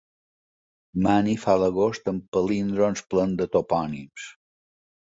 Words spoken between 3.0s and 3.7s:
plens de